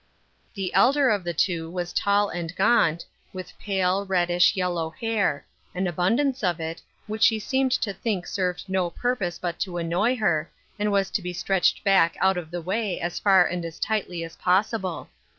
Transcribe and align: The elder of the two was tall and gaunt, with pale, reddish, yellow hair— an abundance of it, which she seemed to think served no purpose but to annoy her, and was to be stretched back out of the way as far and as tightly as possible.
The 0.55 0.73
elder 0.73 1.11
of 1.11 1.23
the 1.23 1.31
two 1.35 1.69
was 1.69 1.93
tall 1.93 2.29
and 2.29 2.55
gaunt, 2.55 3.05
with 3.33 3.55
pale, 3.59 4.03
reddish, 4.03 4.55
yellow 4.55 4.89
hair— 4.89 5.45
an 5.75 5.85
abundance 5.85 6.43
of 6.43 6.59
it, 6.59 6.81
which 7.05 7.21
she 7.21 7.37
seemed 7.37 7.71
to 7.73 7.93
think 7.93 8.25
served 8.25 8.67
no 8.67 8.89
purpose 8.89 9.37
but 9.37 9.59
to 9.59 9.77
annoy 9.77 10.15
her, 10.17 10.49
and 10.79 10.91
was 10.91 11.11
to 11.11 11.21
be 11.21 11.33
stretched 11.33 11.83
back 11.83 12.17
out 12.19 12.35
of 12.37 12.49
the 12.49 12.63
way 12.63 12.99
as 12.99 13.19
far 13.19 13.45
and 13.45 13.63
as 13.63 13.77
tightly 13.79 14.23
as 14.23 14.35
possible. 14.37 15.07